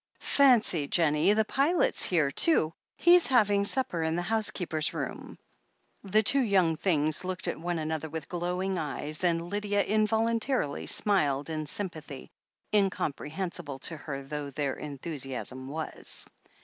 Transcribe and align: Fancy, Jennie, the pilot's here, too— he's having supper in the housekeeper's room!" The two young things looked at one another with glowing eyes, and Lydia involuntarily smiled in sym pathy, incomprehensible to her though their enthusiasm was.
Fancy, 0.33 0.87
Jennie, 0.87 1.31
the 1.33 1.45
pilot's 1.45 2.03
here, 2.03 2.31
too— 2.31 2.73
he's 2.97 3.27
having 3.27 3.65
supper 3.65 4.01
in 4.01 4.15
the 4.15 4.23
housekeeper's 4.23 4.95
room!" 4.95 5.37
The 6.03 6.23
two 6.23 6.39
young 6.41 6.75
things 6.75 7.23
looked 7.23 7.47
at 7.47 7.59
one 7.59 7.77
another 7.77 8.09
with 8.09 8.27
glowing 8.27 8.79
eyes, 8.79 9.23
and 9.23 9.47
Lydia 9.51 9.83
involuntarily 9.83 10.87
smiled 10.87 11.51
in 11.51 11.67
sym 11.67 11.91
pathy, 11.91 12.31
incomprehensible 12.73 13.77
to 13.77 13.97
her 13.97 14.23
though 14.23 14.49
their 14.49 14.73
enthusiasm 14.75 15.67
was. 15.67 16.25